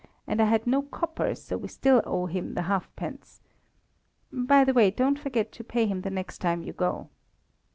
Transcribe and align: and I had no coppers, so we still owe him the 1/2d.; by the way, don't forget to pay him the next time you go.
and 0.25 0.41
I 0.41 0.45
had 0.45 0.65
no 0.65 0.81
coppers, 0.81 1.43
so 1.43 1.57
we 1.57 1.67
still 1.67 2.01
owe 2.05 2.25
him 2.25 2.55
the 2.55 2.61
1/2d.; 2.61 3.37
by 4.33 4.63
the 4.63 4.73
way, 4.73 4.89
don't 4.89 5.19
forget 5.19 5.51
to 5.51 5.63
pay 5.63 5.85
him 5.85 6.01
the 6.01 6.09
next 6.09 6.39
time 6.39 6.63
you 6.63 6.73
go. 6.73 7.09